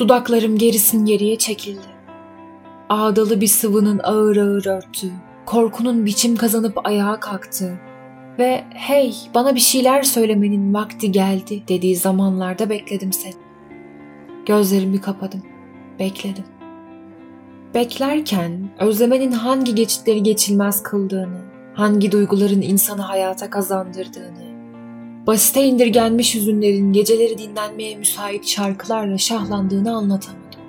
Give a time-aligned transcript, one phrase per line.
[0.00, 1.86] Dudaklarım gerisin geriye çekildi.
[2.88, 5.12] Ağdalı bir sıvının ağır ağır örttü.
[5.46, 7.80] Korkunun biçim kazanıp ayağa kalktı.
[8.38, 13.34] Ve hey bana bir şeyler söylemenin vakti geldi dediği zamanlarda bekledim seni.
[14.46, 15.42] Gözlerimi kapadım.
[15.98, 16.44] Bekledim.
[17.74, 21.40] Beklerken özlemenin hangi geçitleri geçilmez kıldığını,
[21.74, 24.49] hangi duyguların insanı hayata kazandırdığını,
[25.30, 30.60] basite indirgenmiş hüzünlerin geceleri dinlenmeye müsait şarkılarla şahlandığını anlatamadım.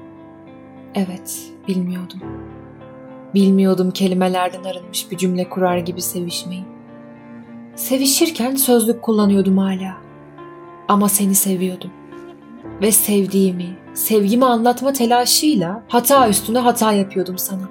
[0.96, 2.20] Evet, bilmiyordum.
[3.34, 6.64] Bilmiyordum kelimelerden arınmış bir cümle kurar gibi sevişmeyi.
[7.76, 9.98] Sevişirken sözlük kullanıyordum hala.
[10.88, 11.92] Ama seni seviyordum.
[12.82, 17.70] Ve sevdiğimi, sevgimi anlatma telaşıyla hata üstüne hata yapıyordum sana.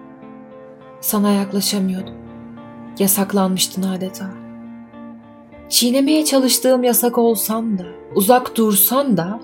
[1.01, 2.15] Sana yaklaşamıyordum.
[2.99, 4.40] Yasaklanmıştın adeta.
[5.71, 9.41] Çiğnemeye çalıştığım yasak olsam da, uzak dursan da,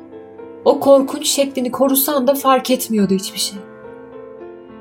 [0.65, 3.59] o korkunç şeklini korusan da fark etmiyordu hiçbir şey.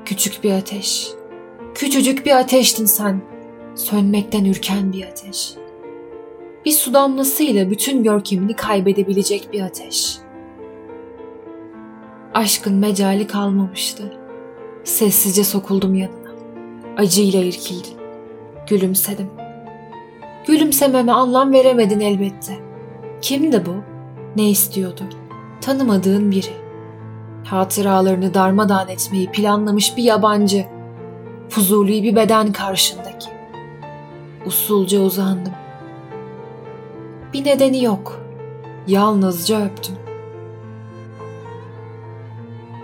[0.04, 1.08] Küçük bir ateş.
[1.74, 3.22] Küçücük bir ateştin sen.
[3.74, 5.54] Sönmekten ürken bir ateş.
[6.64, 10.18] Bir su damlasıyla bütün görkemini kaybedebilecek bir ateş.
[12.34, 14.18] Aşkın mecali kalmamıştı.
[14.84, 16.30] Sessizce sokuldum yanına.
[16.96, 17.98] Acıyla irkildim.
[18.68, 19.45] Gülümsedim.
[20.46, 22.58] Gülümsememe anlam veremedin elbette.
[23.22, 23.74] Kimdi bu?
[24.36, 25.02] Ne istiyordu?
[25.60, 26.52] Tanımadığın biri.
[27.44, 30.64] Hatıralarını darmadağın etmeyi planlamış bir yabancı.
[31.48, 33.28] Fuzuli bir beden karşındaki.
[34.46, 35.52] Usulca uzandım.
[37.32, 38.20] Bir nedeni yok.
[38.86, 39.94] Yalnızca öptüm.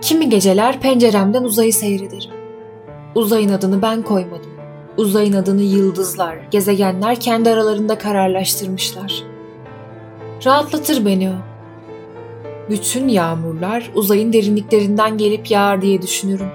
[0.01, 2.31] Kimi geceler penceremden uzayı seyrederim.
[3.15, 4.51] Uzayın adını ben koymadım.
[4.97, 9.23] Uzayın adını yıldızlar, gezegenler kendi aralarında kararlaştırmışlar.
[10.45, 11.33] Rahatlatır beni o.
[12.69, 16.49] Bütün yağmurlar uzayın derinliklerinden gelip yağar diye düşünürüm.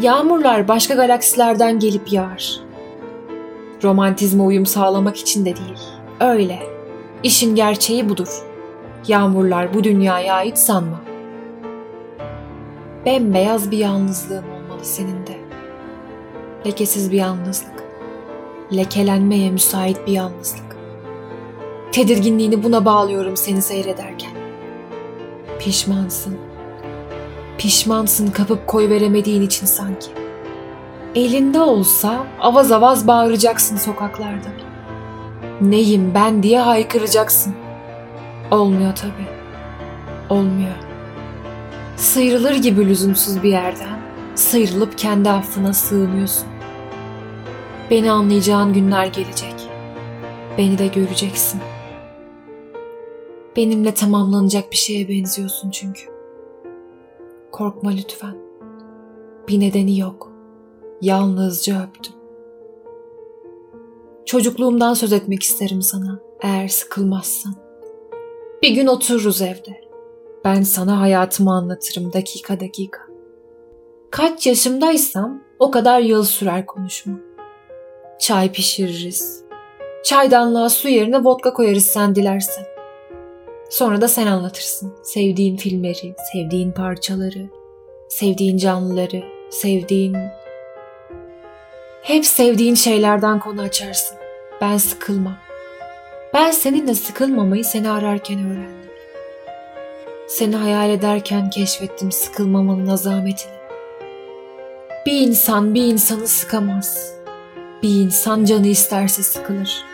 [0.00, 2.60] Yağmurlar başka galaksilerden gelip yağar.
[3.82, 5.78] Romantizme uyum sağlamak için de değil.
[6.20, 6.58] Öyle.
[7.22, 8.28] İşin gerçeği budur.
[9.08, 11.00] Yağmurlar bu dünyaya ait sanma.
[13.06, 15.35] Bembeyaz bir yalnızlığım olmalı senin de.
[16.66, 17.84] Lekesiz bir yalnızlık.
[18.72, 20.76] Lekelenmeye müsait bir yalnızlık.
[21.92, 24.30] Tedirginliğini buna bağlıyorum seni seyrederken.
[25.58, 26.38] Pişmansın.
[27.58, 30.10] Pişmansın kapıp koy veremediğin için sanki.
[31.14, 34.48] Elinde olsa avaz avaz bağıracaksın sokaklarda.
[35.60, 37.54] Neyim ben diye haykıracaksın.
[38.50, 39.28] Olmuyor tabii.
[40.30, 40.76] Olmuyor.
[41.96, 43.96] Sıyrılır gibi lüzumsuz bir yerden
[44.34, 46.55] sıyrılıp kendi affına sığınıyorsun.
[47.90, 49.54] Beni anlayacağın günler gelecek.
[50.58, 51.60] Beni de göreceksin.
[53.56, 56.02] Benimle tamamlanacak bir şeye benziyorsun çünkü.
[57.52, 58.36] Korkma lütfen.
[59.48, 60.32] Bir nedeni yok.
[61.00, 62.14] Yalnızca öptüm.
[64.26, 67.54] Çocukluğumdan söz etmek isterim sana eğer sıkılmazsan.
[68.62, 69.80] Bir gün otururuz evde.
[70.44, 73.00] Ben sana hayatımı anlatırım dakika dakika.
[74.10, 77.14] Kaç yaşımdaysam o kadar yıl sürer konuşma.
[78.18, 79.42] Çay pişiririz.
[80.04, 82.64] Çaydanlığa su yerine vodka koyarız sen dilersen.
[83.70, 84.94] Sonra da sen anlatırsın.
[85.02, 87.48] Sevdiğin filmleri, sevdiğin parçaları,
[88.08, 90.16] sevdiğin canlıları, sevdiğin...
[92.02, 94.18] Hep sevdiğin şeylerden konu açarsın.
[94.60, 95.36] Ben sıkılmam.
[96.34, 98.90] Ben seninle sıkılmamayı seni ararken öğrendim.
[100.28, 103.52] Seni hayal ederken keşfettim sıkılmamanın azametini.
[105.06, 107.15] Bir insan bir insanı sıkamaz.
[107.86, 109.84] Bir insan canı isterse sıkılır.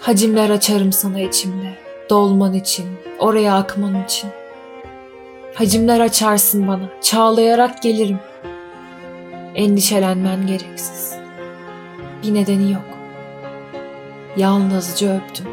[0.00, 1.74] Hacimler açarım sana içimde.
[2.10, 2.86] Dolman için,
[3.18, 4.30] oraya akman için.
[5.54, 8.18] Hacimler açarsın bana, çağlayarak gelirim.
[9.54, 11.14] Endişelenmen gereksiz.
[12.22, 12.98] Bir nedeni yok.
[14.36, 15.46] Yalnızca öptüm.